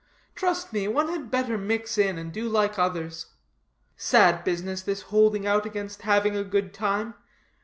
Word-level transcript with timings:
Trust 0.33 0.73
me, 0.73 0.87
one 0.87 1.09
had 1.09 1.29
better 1.29 1.59
mix 1.59 1.95
in, 1.95 2.17
and 2.17 2.33
do 2.33 2.49
like 2.49 2.79
others. 2.79 3.27
Sad 3.95 4.43
business, 4.43 4.81
this 4.81 5.03
holding 5.13 5.45
out 5.45 5.63
against 5.63 6.01
having 6.01 6.35
a 6.35 6.43
good 6.43 6.73
time. 6.73 7.13